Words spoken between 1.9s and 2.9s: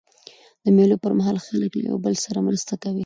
بل سره مرسته